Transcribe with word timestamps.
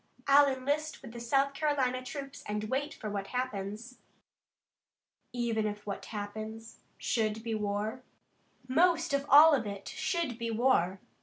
I'll 0.25 0.47
enlist 0.51 1.03
with 1.03 1.11
the 1.11 1.19
South 1.19 1.53
Carolina 1.53 2.03
troops 2.03 2.43
and 2.47 2.63
wait 2.71 2.91
for 2.95 3.07
what 3.07 3.27
happens." 3.27 3.99
"Even 5.31 5.67
if 5.67 5.85
what 5.85 6.05
happens 6.05 6.79
should 6.97 7.43
be 7.43 7.53
war?" 7.53 8.01
"Most 8.67 9.13
of 9.13 9.27
all 9.29 9.53
if 9.53 9.67
it 9.67 9.87
should 9.87 10.39
be 10.39 10.49
war. 10.49 10.99